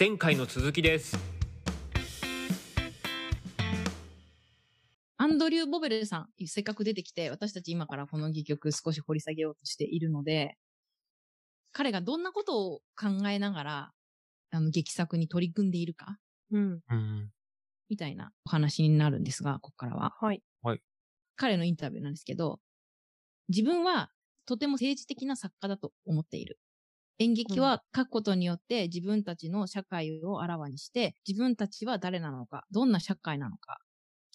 [0.00, 1.18] 前回の続きです
[5.18, 10.56] アンドリュー・ボベルさん、せっかく出てきて、私たち今からこの戯曲少し掘り下げようとしているので、
[11.72, 13.92] 彼がどんなことを考えながら、
[14.52, 16.16] あの、劇作に取り組んでいるか、
[16.50, 16.80] うん。
[16.88, 17.30] うん
[17.90, 20.14] みたいなお話になるんですが、ここからは。
[20.22, 20.42] はい。
[21.36, 22.58] 彼のインタビューなんですけど、
[23.50, 24.10] 自分は
[24.46, 26.58] とても政治的な作家だと思っている。
[27.20, 33.78] 演劇は書くことによって自分たちの社会をあらわにして、自分たちは誰なのか、どんな社会なのか、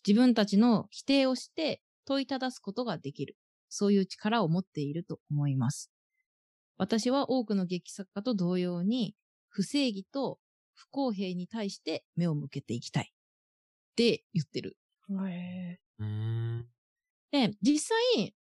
[0.08, 3.38] 自分たちの否定をして問いただすことができる。
[3.70, 5.92] そういう力を持っていると思います。
[6.78, 9.16] 私は多くの劇作家と同様に、
[9.50, 10.38] 不正義と
[10.76, 13.12] 不公平に対して目を向けていきたい。
[13.12, 14.78] って言ってる。
[15.28, 16.68] へうん
[17.32, 18.36] で、実際、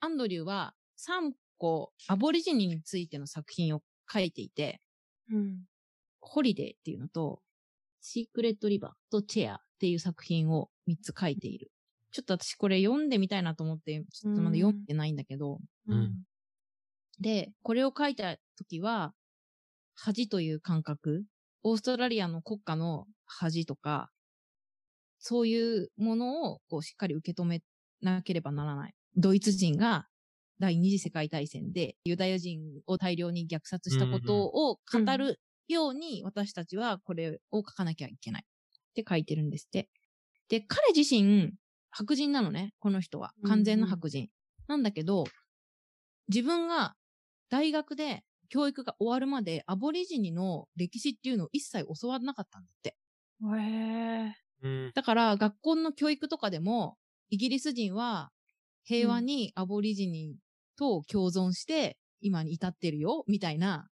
[0.00, 5.64] アンドリューは3個アボリジニについての作品を書いていて、ーうん。
[6.20, 7.40] ホリデーっていうのと、
[8.00, 11.70] シークレットリバーとチェアっていう作品を3つ書いている。
[12.12, 16.24] ちょっと私これ読んでみたいなと思って、ちょっとまだ読んでないんだけど、うん
[17.20, 19.14] で、これを書いた時は、
[19.94, 21.24] 恥という感覚、
[21.62, 24.10] オーストラリアの国家の恥とか、
[25.18, 27.62] そういうものをこうしっかり受け止め
[28.02, 28.94] なければならない。
[29.16, 30.06] ドイツ人が
[30.58, 39.88] 第二次世界大戦でユダヤ人を大量に虐殺したことを語るように私たちはこれを書かなきゃいけないって書いてるんですって。
[40.48, 41.52] で、彼自身
[41.90, 43.32] 白人なのね、この人は。
[43.46, 44.28] 完全な白人。
[44.68, 45.24] なんだけど、
[46.28, 46.94] 自分が
[47.50, 52.96] 大学で教育が終わるまでアボリジニの歴史っていうのを一切教わらなかったんだって。
[53.56, 54.34] へえ。
[54.62, 56.96] うんだから学校の教育とかでも、
[57.30, 58.30] イギリス人は
[58.84, 60.36] 平和にアボリジニ
[60.76, 63.88] と共存して今に至ってるよ、みたいな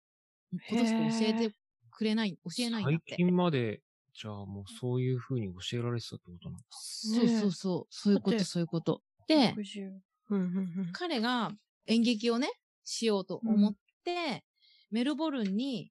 [0.70, 1.54] ことしか教えて
[1.90, 3.16] くれない、教えないんだっ最て。
[3.16, 3.82] 近まで
[4.14, 9.02] じゃあもうそういう風に教えられてたってことなんだそうそうそう、そういうこと、そういうこと。
[9.26, 10.00] で、60
[10.30, 10.90] うんうんうん。
[10.92, 11.50] 彼が
[11.86, 12.48] 演劇をね、
[12.84, 13.74] しようと思っ
[14.04, 14.44] て、
[14.90, 15.90] メルボルンに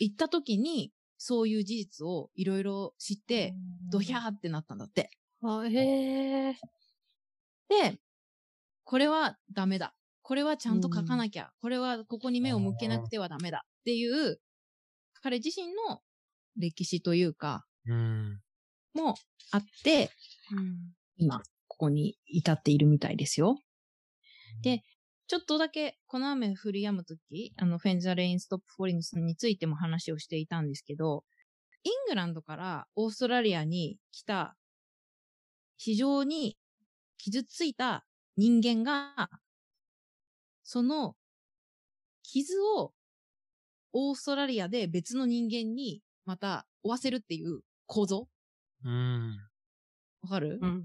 [0.00, 3.54] 行った時に、そういう事実をいろいろ知って、
[3.90, 5.10] ドヒャーってなったんだって。
[5.42, 6.54] あ、へえ。
[7.68, 7.98] で、
[8.84, 9.94] これはダメだ。
[10.26, 11.52] これはちゃんと書かなきゃ。
[11.60, 13.64] これはここに目を向けなくてはダメだ。
[13.64, 14.40] っていう、
[15.22, 16.00] 彼自身の
[16.56, 18.40] 歴史というか、うん
[18.92, 19.14] も
[19.52, 20.10] あって、
[20.50, 20.78] うん。
[21.16, 21.38] 今、
[21.68, 23.60] ここに至っているみたいですよ。
[24.62, 24.82] で、
[25.28, 31.22] ちょっとだけ、この雨降り止むとき、あの、 When the Rain Stops Falling についても話をしていたんですけど、
[31.84, 34.56] イングランドからオーストラリアに来た、
[35.76, 36.58] 非常に
[37.16, 38.04] 傷ついた
[38.36, 39.30] 人間が、
[40.68, 41.14] その
[42.24, 42.92] 傷を
[43.92, 48.28] オーストラリアで別の人間にまた負わせるっていう構造？
[48.84, 49.38] うん
[50.22, 50.84] わかる、うん。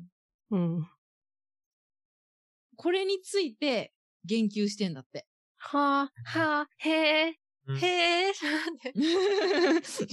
[0.51, 0.87] うん。
[2.77, 3.91] これについて
[4.23, 5.25] 言及してんだって。
[5.57, 7.35] はあ、はあ、へえ、
[7.67, 8.93] うんへえ、なんで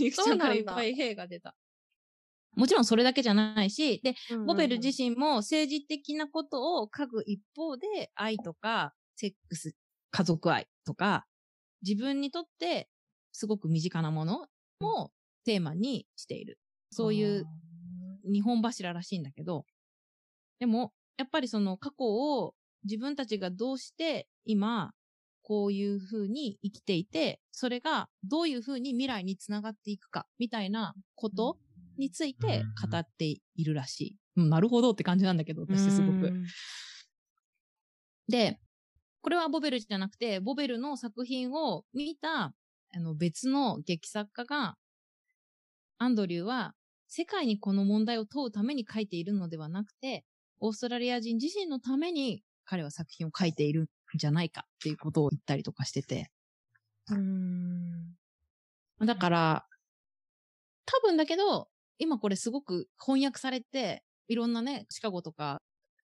[0.03, 1.55] ゆきちゃんからいっぱい兵が出た。
[2.57, 4.15] もちろんそれだけじゃないし、で、
[4.47, 9.75] ボベル自身も政治的なことを書く一方で、愛とか、セックス、
[10.13, 11.27] 家族愛とか、
[11.83, 12.89] 自分にとって
[13.33, 14.47] すごく身近なもの
[14.79, 15.11] も
[15.45, 16.61] テーマにしている。
[16.93, 17.45] そういう
[18.25, 19.65] 日本柱らしいんだけど、
[20.61, 24.93] でも、やっぱりその過去を自分たちがどうして今、
[25.43, 31.59] こういう風に生きていて、それがどういう風に未来につながっていくか、みたいなこと
[31.97, 34.17] について語っているらしい。
[34.37, 36.29] うんなるほどって感じなんだけど、私すごく。
[36.29, 36.45] うん
[38.29, 38.59] で、
[39.21, 42.55] これはボベルじゃなくて、ボベルの作品を見た、
[42.95, 44.77] あの別の劇作家が、
[45.99, 46.75] アンドリューは
[47.09, 50.25] 世界にこの問題を問うために書いているのではなくて、
[50.61, 56.31] オーストラリア人自身のために彼は作品を書いているんじゃないかっていうことを言ったりとかしてて。
[57.11, 58.15] うん。
[59.05, 59.67] だから、
[60.85, 65.63] 多分だけど、今これすごく翻訳されて、いろんなね、シカゴとか、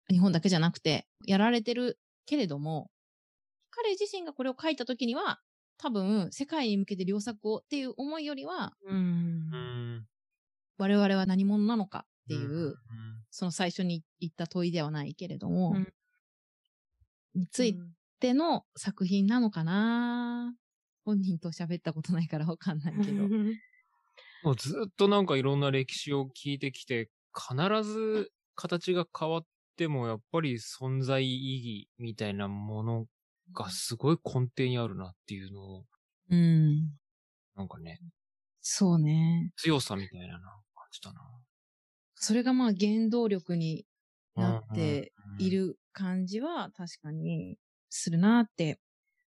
[0.10, 2.90] 日本だけじゃなくて、やられてるけれども、
[3.82, 5.40] 彼自身がこれを書いた時には、
[5.78, 8.74] 多分、世界に向けて良作をっていう思いよりは、
[10.78, 12.76] 我々は何者なのかっていう、うん。
[13.32, 15.94] その最初に言った問いではないけれども、うん。
[17.36, 17.80] につい
[18.20, 20.54] ての作品なのかな
[21.06, 23.28] 本人と喋ったことないからわかんないけど。
[24.44, 29.46] もうずっとなんかいろんな歴史を聞いてきて、必ず形が変わっ
[29.78, 33.06] てもやっぱり存在意義みたいなもの
[33.54, 35.86] がすごい根底にあるなっていうのを、
[36.30, 37.00] うん。
[37.56, 38.00] なんかね、
[38.62, 39.52] そうね。
[39.58, 40.40] 強さみたいなな
[40.76, 41.22] 感じだな。
[42.16, 43.86] それがまあ原動力に
[44.36, 45.50] なってうんい。
[45.50, 47.58] る感じは確かに
[47.90, 48.80] するなって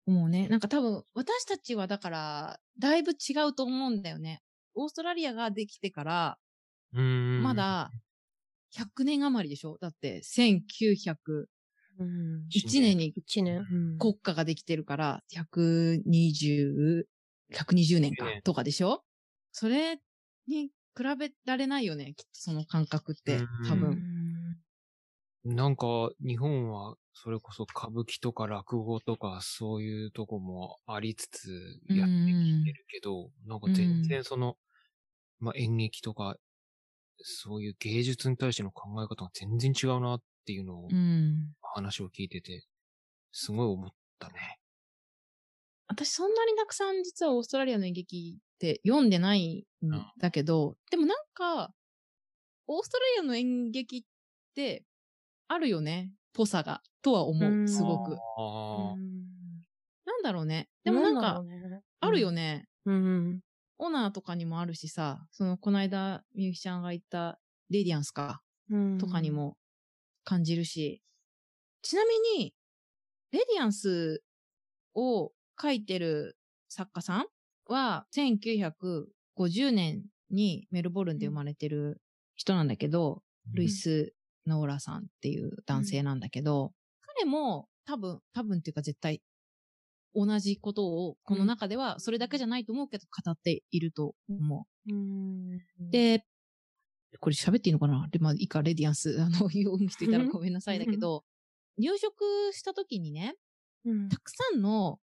[0.07, 0.47] 思うね。
[0.47, 4.41] なんか多分私たちはだからだいぶ違うと思うんだよね。
[4.75, 6.37] オーストラリアができてから
[6.93, 7.91] うんまだ
[8.71, 9.77] 100年余りでしょ？
[9.79, 11.47] だって1901
[11.99, 12.47] うん。
[12.81, 13.65] 年に一年？
[13.71, 17.07] うん国家ができてるから120、
[17.53, 19.03] 120年かねとかでしょ？
[19.51, 19.99] それ
[20.47, 22.13] に比べられないよね。
[22.15, 24.01] きっとその感覚ってうん多分。
[25.45, 34.57] なんか、日本は、それこそ歌舞伎とか落語とか、そういうとこもありつつ、やってきてるけど、なんか全然その、
[35.39, 36.37] まあ、演劇とか、
[37.21, 41.53] そういう芸術に対しての考え方が全然違うなっていうのを、うん。
[41.73, 42.65] 話を聞いてて、
[43.31, 44.59] すごい思ったね。
[45.87, 51.71] 私そんなにたくさん実はオーストラリアの演劇って読んでないんだけど、でもなんか、
[52.67, 54.01] オーストラリアの演劇っ
[54.53, 54.83] て
[55.47, 56.11] あるよね。
[56.33, 56.81] ぽさが。
[57.01, 57.67] とは思うんう。
[57.67, 58.17] すごく。
[60.05, 60.67] なんだろうね。
[60.83, 61.41] でもなんか、
[62.01, 62.41] あるよね。
[62.41, 62.67] ね。
[62.85, 63.39] うん。
[63.77, 67.39] オナーとかにもあるしさ、その、この間、みゆきちゃんが言った、
[67.69, 68.97] レディアンスか、うん。
[68.97, 69.31] とかに。
[69.31, 69.57] も
[70.27, 71.01] 感じるし、
[71.81, 72.53] ちなみに、
[73.31, 74.23] レディアンス
[74.95, 75.31] を
[75.61, 76.37] 書いてる
[76.69, 77.25] 作家さん
[77.65, 82.01] は、1950年にメルボルンで生まれてる
[82.35, 84.13] 人なんだけど、ルイス・
[84.45, 86.73] ノーラさんっていう男性なんだけど、
[87.17, 89.21] 彼も多分、多分っていうか絶対、
[90.15, 94.93] 同じことを、この中ではそれだけじゃないと思うけど語っていると思う。
[94.93, 95.59] うん。
[95.91, 96.25] で、
[97.19, 98.07] これ喋っていいのかな？
[98.09, 101.23] で、まあいいか、レディアンス、あの、読む人いたらごめんなさいだけど、
[101.77, 103.35] 入植した時にね、
[103.85, 104.99] うんたくさんの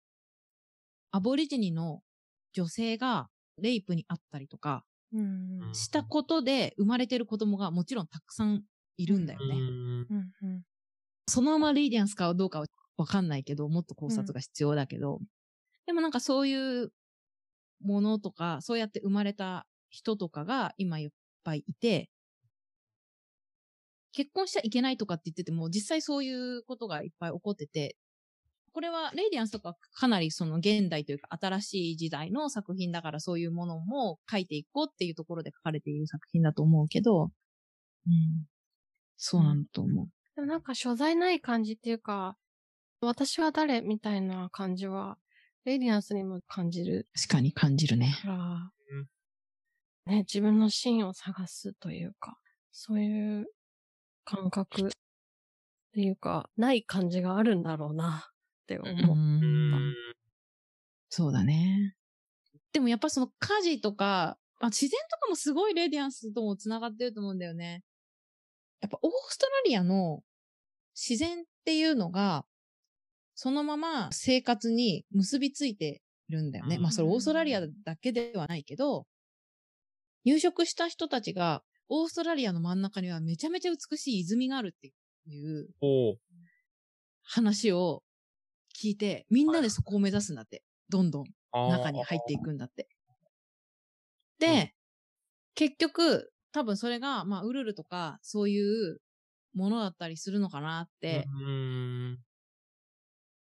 [1.11, 2.03] アボリジニの
[2.53, 3.29] 女性が
[3.59, 5.61] レイプにあったりとかうん。
[5.73, 8.65] したことで生まれてる子供がもちろんたくさん
[8.97, 9.55] いるんだよね。
[9.55, 10.33] うんうん。
[10.43, 10.63] うん。
[11.29, 12.67] そのままレディアンスかどうかは
[12.97, 15.21] わかんないけど、もっと考察が必要だけど、
[15.87, 16.93] でもなんかそういう
[17.83, 21.11] ものとか、そうやって生まれた人とかが今いっ
[21.45, 22.11] ぱいいて、
[24.13, 27.97] 結婚しちゃいけないとかって言ってても、実際そういうことがいっぱい起こってて、
[28.73, 37.31] これはレイディアンスとかかなりその現代というか新しい時代の作品だからそういうものも書いていこうっていうところで書かれている作品だと思うけど、
[38.07, 38.47] うん。
[39.17, 40.07] そうなんだと思う。
[40.35, 42.37] でもなんか所在ない感じっていうか、
[43.01, 45.19] 私は誰みたいな感じは、
[45.65, 48.17] レディアンスにも感じる確かに感じるね。
[48.23, 48.73] から、
[50.07, 52.39] ね、自分の芯を探すというか、
[52.73, 53.47] そういう
[54.25, 54.91] 感覚っ
[55.93, 59.17] ていうか、ない感じがあるんだろうなって思う。
[59.17, 59.95] うん
[61.09, 61.95] そうだね。
[62.73, 67.83] でもやっぱその家事とか、あ自然とかもすごいレディアンスとも繋がってると思うんだよね。
[68.81, 70.23] やっぱオーストラリアの
[70.95, 72.47] 自然っていうのが、
[73.35, 76.77] そのまま生活に結びついてるんだよね。
[76.77, 79.07] うんまあそれオーストラリアだけではないけど、
[80.25, 81.63] 入植した人たちが、
[81.95, 84.91] オーストラリアの真ん中にはめちゃめちゃ美しい泉があるって
[85.27, 85.69] いう
[87.23, 88.03] 話を
[88.83, 90.63] 聞いて、みんなでそこを目指すんだって。
[90.89, 92.89] どんどん中に入っていくんだって。
[94.39, 94.75] で、
[95.55, 98.99] 結局、多分それが、まあ、ウルルとか、そういう
[99.53, 102.19] ものだったりするのかなってうん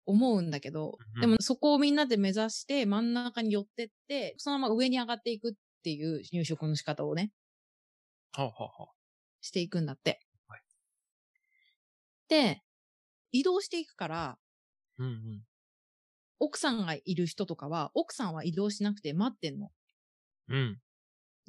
[0.07, 1.21] 思うんだけど、うん。
[1.21, 5.55] でもそこをみんなで目指して真ん中に寄ってって、そのまま上に上がっていくっ
[5.85, 7.31] ていう入植の仕方をね、
[8.33, 8.95] はあはあはあ
[9.43, 10.21] していくんだって。
[10.49, 10.63] はい
[12.29, 12.63] で、
[13.33, 14.39] 移動していくから、
[14.99, 15.47] うんうん。
[16.41, 19.71] 奥さんがいる人とかは、奥さんは移動しなくて待ってんの。
[20.49, 20.81] うん。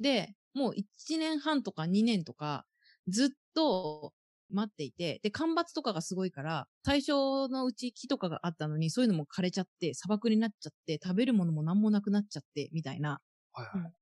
[0.00, 2.66] で、もう1年半とか2年とか、
[3.08, 4.14] ずっと
[4.50, 7.12] 待っていて、で、干ばつとかがすごいから、最初
[7.48, 13.20] のうち木とかがあったのに、そういうのも枯れちゃって、砂漠になっちゃって、食べるものも何もなくなっちゃって、みたいな
[13.52, 13.92] はいはい。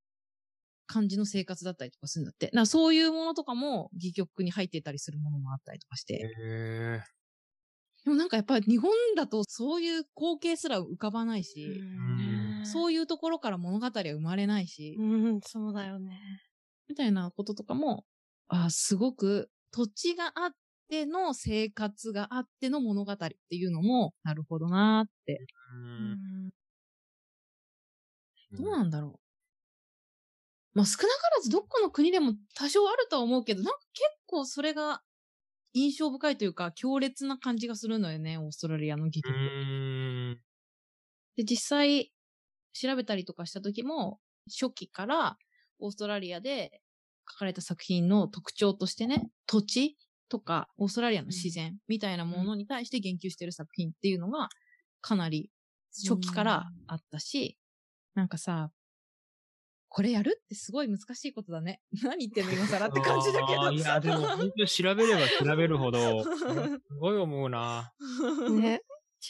[0.91, 2.47] 感じの生活だったりとかするんだって。
[2.47, 6.15] だからそういうものとかも、戯曲に入ってたりするものもあったりとかして。
[6.15, 7.01] へえ。
[8.03, 11.67] でもなんかやっぱり日本だとそういう光景すら浮かばないし、
[12.61, 15.03] んそういうところから物語は生まれないし、う
[15.35, 16.19] ん、そうだよね。
[16.89, 18.05] みたいなこととかも、
[18.47, 20.51] あすごく土地があっ
[20.89, 25.45] ての生活があっての物語っていうのも、なるほどなーって。
[25.73, 26.49] うん
[28.51, 29.30] どうなんだろう。
[30.73, 35.01] まあ少なからずどっかの国でも多少あるとは思うけど、なんか結構それが
[35.73, 40.41] 印象深いというか強烈な感じがするのよね、オーストラリアの劇うーん。
[41.35, 42.11] で、実際
[42.73, 45.37] 調べたりとかした時も、初期から
[45.79, 46.81] オーストラリアで
[47.29, 49.97] 書かれた作品の特徴としてね、土地
[50.29, 54.49] とかオーストラリアの自然みたいなものに対して言及してる作品っていうのが
[55.01, 55.51] かなり
[56.07, 57.57] 初期からあったし、
[58.15, 58.71] なんかさ、
[59.93, 61.81] これやるってすごい難しいことだね。
[62.03, 63.71] 何言ってんの今更って感じだけど。
[63.71, 66.29] いや、 でも本当調べれば調べるほど、す
[66.97, 67.91] ごい思うな。
[68.57, 68.81] ね。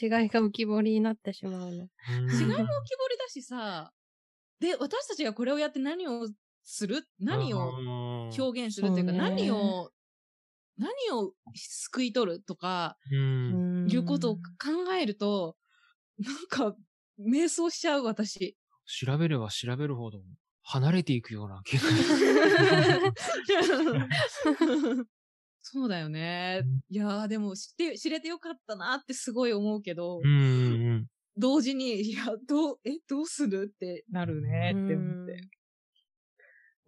[0.01, 1.65] 違いが浮き彫りになってしまうの。
[1.65, 3.91] うん違いも浮き彫りだしさ、
[4.59, 6.29] で、私たちがこれをやって何を
[6.63, 7.07] する？
[7.19, 9.89] 何をを表現するっていうか、そうね何を、
[10.77, 12.41] 何を救い取る？
[12.43, 13.87] とか、うん。
[13.91, 14.41] いうことを考
[14.93, 15.57] えると、
[16.19, 16.75] なんか、
[17.19, 18.55] 瞑想しちゃう私。
[18.85, 20.19] 調べれば調べるほど
[20.63, 21.83] 離れていくような気が。
[25.63, 26.63] そうだよね。
[26.89, 30.33] いやーでも知って、知れてよかったなってすごい思うけど、うんう
[30.95, 35.41] ん同時に、いや、どう、え、どうするってなるねって思って。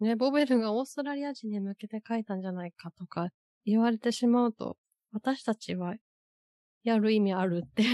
[0.00, 3.28] ね、ボベルがオーストラリア人に向けて書いたんじゃないかとか
[3.64, 4.76] 言われてしまうと、
[5.12, 5.94] 私たちは
[6.82, 7.84] やる意味あるって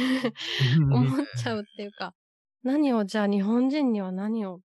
[0.79, 0.93] うん。
[0.95, 2.15] 思っちゃうっていうか、
[2.63, 4.61] 何をじゃあ日本人には何を、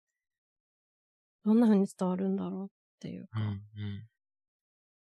[1.45, 3.39] どんな風に伝わるんだろうっていううんか。
[3.77, 4.07] うん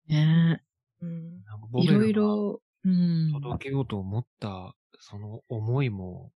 [0.08, 0.62] ね
[1.00, 1.44] うん。
[1.44, 3.32] なんかボいろいろ、うん。
[3.32, 6.32] 届けようと思った、その思いも、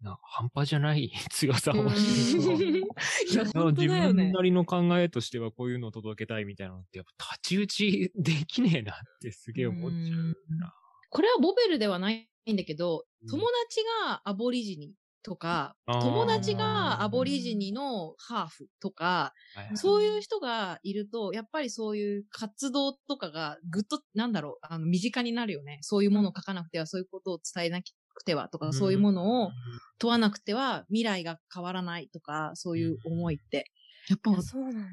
[0.00, 2.80] な半端じゃない強さをしてる
[3.30, 4.42] いや、本当自だよね分な。
[4.42, 10.74] りの考えとしてはこういうのを届けたいみたいなのって、やっぱ太刀打ちできねえなってすげえ思っちゃうな。
[11.10, 14.94] これはボベルではないんだけどうん、友達がアボリジニ
[15.24, 25.78] とか、友達がアボリジニのハーフとか、はいそういう人がいると、やっぱりそういう活動とかがぐっと、なんだろう、あの、身近になるよね。
[25.80, 29.50] そういうものを書かなくては、そういうことを伝えなくてはとか、そういうものを
[29.98, 33.70] 問わなくては未来が変わらないとか、そういう思いって。
[34.08, 34.86] やっぱそうなんだよ。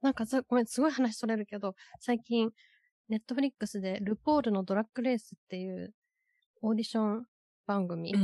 [0.00, 2.50] なんかず、ごめん、すごい話それるけど、最近、
[3.08, 5.94] ネットフリックスでルポールのドラッグレースっていう
[6.62, 7.26] オーディション
[7.66, 8.20] 番組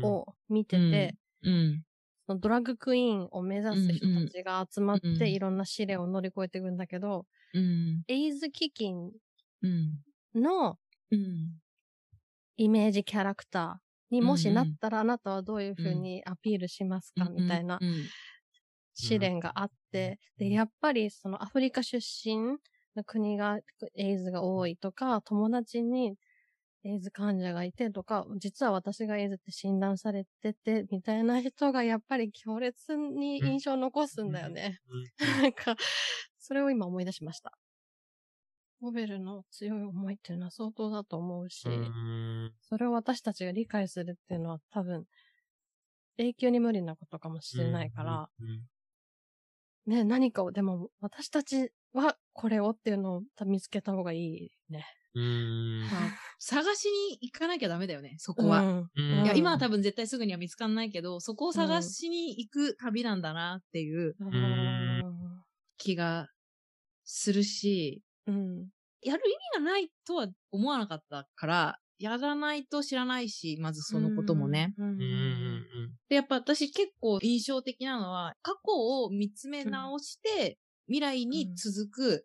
[0.00, 0.80] を見てうん。
[0.80, 1.18] て、
[2.28, 8.06] ドラッグクイーンを目指す人たちが集まっていろんな試練を乗り越えていくんだけど、うん。
[8.08, 9.12] エイズ基金
[9.62, 10.02] うん。
[10.34, 10.78] の
[11.10, 11.60] うん。
[12.58, 18.10] イメージキャラクターにもしなったらあなたはどういうふうにアピールしますかみたいなうん。
[18.94, 22.58] 試練があって、で、やっぱりそのアフリカ出身
[22.96, 23.60] の国が
[23.94, 26.16] エイズが多いとか、友達に
[26.86, 34.78] エイズ患者がいてとか、実は私がエイズって診断されてて、みたいな人がやっぱり強烈に印象を残すんだよね。
[35.42, 35.76] なんか、
[36.38, 37.58] それを今思い出しました。
[38.80, 42.54] モベルの強い思いっていうのは相当だと思うし、うん。
[42.60, 45.06] それを私たちが理解するっていうのは多分、
[46.18, 49.92] 永久に無理なことかもしれないから、うん。
[49.92, 54.86] ね、何かを、でも私たちはこれをっていうのを見つけた方がいいね。
[56.38, 58.60] 探しに行かなきゃダメだよね、そこは。
[58.60, 58.90] うん。
[58.96, 59.24] うん。
[59.24, 65.02] いや、うん今は多分絶対すぐには見つかんないけど、そこを探しに行く旅なんだなっていううん。
[65.78, 66.28] 気が
[67.04, 68.68] するし、うん。
[69.02, 74.74] やる意味がないとは思わなかったから、やらないと知らないし、まずそのこともね。
[74.78, 74.86] うん。
[74.86, 75.00] うん。
[75.00, 78.72] うんで、やっぱ私結構印象的なのは、過去
[79.04, 80.56] を見つめ直して、
[80.86, 82.24] 未来に続く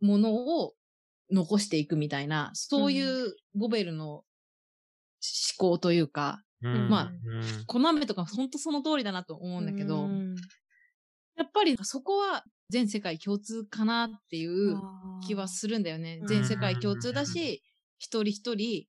[0.00, 0.74] ものを
[1.30, 4.24] 残していくみたいな、そういうボベルの思
[5.58, 7.64] 考というか、うんまあうん。
[7.66, 10.34] コナメとか本当その通りだなと思うんだけど、うん
[11.38, 14.80] やっぱりそこは全世界共通かなっていう
[15.26, 16.20] 気はするんだよね。
[16.22, 16.24] う。
[16.24, 17.62] ん全世界共通だし、
[17.98, 18.86] 一人一人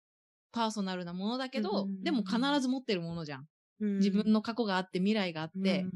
[0.54, 3.46] パーソナルなものだけど、うんでも必ず持ってるものじゃん。
[3.82, 3.98] うん。
[3.98, 5.92] 自分の過去があって未来があって、うん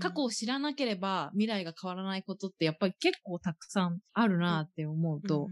[0.00, 5.48] 過去を知らなければ未来が変わらないことってやっぱり結構たくさんあるなって思うと、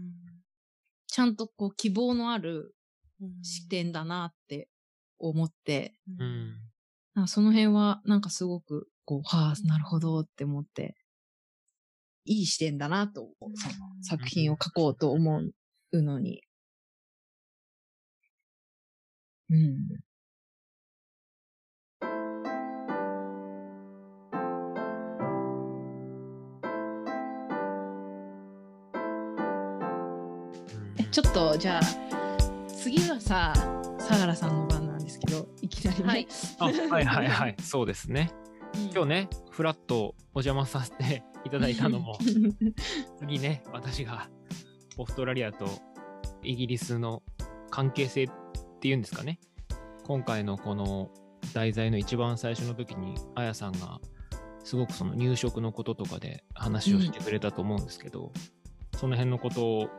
[1.15, 2.75] ちゃんとこう希望のある
[3.21, 4.67] うん視点だなって
[5.17, 10.93] 思って、うんその辺はなんかすごくこう、はあ、なるほどって思って、
[12.25, 13.53] いい視点だなと、その
[14.01, 15.41] 作品を書こうと思
[15.93, 16.41] うのに。
[19.49, 20.04] うん。
[31.15, 31.81] ちょっと、じゃあ、
[32.67, 33.53] 次はさ、
[33.99, 36.05] 相良さんの番なんですけど、いきなりね。
[36.05, 36.27] はい。
[36.59, 38.33] あはいはいはい、そうですね。
[38.73, 42.17] うん今日ね、フラッとお邪魔させていただいたのも、
[43.17, 44.29] 次ね、私が
[44.97, 45.69] オーストラリアと
[46.43, 47.23] イギリスの
[47.69, 48.29] 関係性っ
[48.81, 49.39] ていうんですかね。
[50.03, 51.11] 今回のこの
[51.53, 54.01] 題材の一番最初の時に、あやさんが、
[54.65, 58.33] すごくその入植のこととかで話をしてくれたと思うんですけど、
[58.97, 59.89] その辺のこと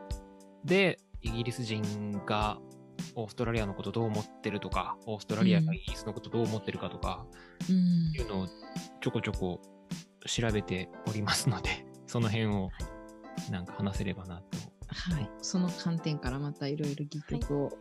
[0.63, 2.59] で、イギリス人が
[3.15, 7.25] オーストラリアのことどう思ってるとか、オーストラリアがイギリスのことどう思ってるかとか、
[7.69, 7.75] うん
[8.15, 8.47] いうのを
[9.01, 9.61] ちょこちょこ
[10.25, 12.69] 調べておりますので、 その辺を
[13.51, 14.57] なんか話せればなと。
[14.87, 15.29] はい。
[15.41, 17.71] その観点からまたいろいろ戯曲を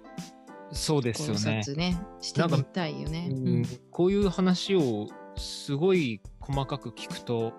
[0.73, 1.61] そうですよ考ね。
[1.63, 3.29] 察ね、してみたいよね。
[3.31, 7.53] ううんんこういう話をすごい細かく聞くと、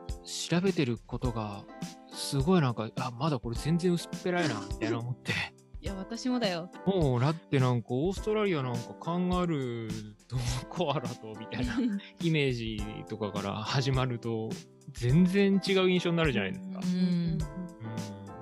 [0.50, 1.64] 調べてることが、
[2.12, 5.34] すごいなんか、あ、まだこれ全然薄っぺらいな、みたいな思って。
[5.88, 6.70] いや、私もだよ。
[6.86, 10.36] もう、だってなんか、オーストラリアなんかカンガルーと
[10.68, 11.76] コアラと、みたいな
[12.22, 14.50] イメージとかから始まると、
[14.92, 16.82] 全然違う印象になるじゃないですか。
[16.84, 17.02] うんう
[17.36, 17.38] ん。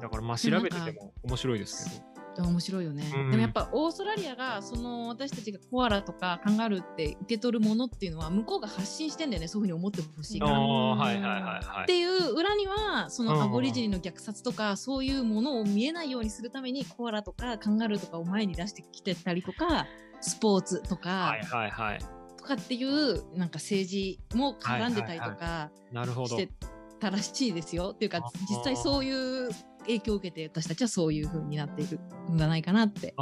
[0.02, 2.15] だからまあ調べてても面白いですけど。
[2.42, 10.58] 面白いよね、うんでもやっぱオーストラリアがその私たちがコアラとかカンガルーって受け取るものっていうのは向こうが発信してんだよねそういうふうに思ってほしいあから。
[10.58, 11.84] あ、はいはいはいはい。
[11.84, 19.88] っていう裏にはそうんのアボリジニの虐殺とかそういうものを見えないようにするためにコアラとかカンガルーとかを前に出してきてたりとか
[20.22, 22.00] スポーツとかはいはいはい。
[22.38, 26.28] とかっていうなんか政治も絡んでたりとかなるほど。
[26.28, 26.50] して
[27.00, 27.92] たらしいですよ。
[27.94, 29.50] っていうか実際そういう
[29.88, 32.00] 影響を受けて私たちはそういう風になっている
[32.32, 33.14] んじゃないかなって。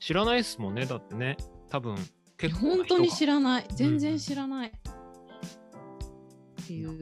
[0.00, 1.36] 知らないですもんね、だってね。
[1.68, 1.96] 多分、
[2.36, 2.60] 結構。
[2.60, 3.66] 本当に知らない。
[3.74, 4.68] 全然知らない。
[4.68, 6.98] っていう、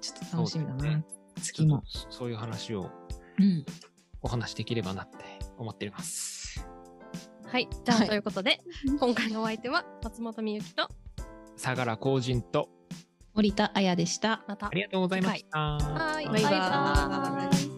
[0.00, 0.84] ちょっと楽しみだな。
[0.84, 1.04] ね
[1.36, 1.82] 月も。
[2.10, 2.90] そういう話を
[3.38, 3.64] うん。
[4.22, 5.16] お話しできればなって
[5.58, 6.64] 思っています。
[7.46, 7.68] はい。
[7.84, 8.60] じゃあ、はいということで、
[8.98, 10.88] 今回のお相手は松本美由と、
[11.56, 12.68] 相良浩人と、
[13.34, 14.42] 森田彩でした。
[14.46, 15.58] またありがとうございました。
[15.58, 16.26] はい。
[16.26, 17.71] バイバイバイバイ